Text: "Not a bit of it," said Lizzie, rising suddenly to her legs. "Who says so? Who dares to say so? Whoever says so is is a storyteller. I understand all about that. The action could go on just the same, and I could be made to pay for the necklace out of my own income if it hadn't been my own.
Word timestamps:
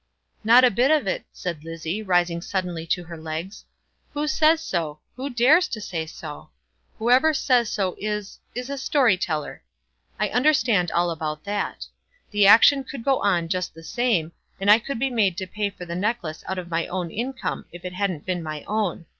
"Not 0.43 0.63
a 0.63 0.71
bit 0.71 0.89
of 0.89 1.05
it," 1.05 1.25
said 1.31 1.63
Lizzie, 1.63 2.01
rising 2.01 2.41
suddenly 2.41 2.87
to 2.87 3.03
her 3.03 3.19
legs. 3.19 3.65
"Who 4.15 4.27
says 4.27 4.59
so? 4.59 4.99
Who 5.15 5.29
dares 5.29 5.67
to 5.67 5.79
say 5.79 6.07
so? 6.07 6.49
Whoever 6.97 7.35
says 7.35 7.69
so 7.69 7.95
is 7.99 8.39
is 8.55 8.71
a 8.71 8.79
storyteller. 8.79 9.61
I 10.19 10.29
understand 10.29 10.89
all 10.89 11.11
about 11.11 11.43
that. 11.43 11.85
The 12.31 12.47
action 12.47 12.83
could 12.83 13.03
go 13.03 13.21
on 13.21 13.47
just 13.47 13.75
the 13.75 13.83
same, 13.83 14.31
and 14.59 14.71
I 14.71 14.79
could 14.79 14.97
be 14.97 15.11
made 15.11 15.37
to 15.37 15.45
pay 15.45 15.69
for 15.69 15.85
the 15.85 15.93
necklace 15.95 16.43
out 16.47 16.57
of 16.57 16.71
my 16.71 16.87
own 16.87 17.11
income 17.11 17.65
if 17.71 17.85
it 17.85 17.93
hadn't 17.93 18.25
been 18.25 18.41
my 18.41 18.63
own. 18.63 19.05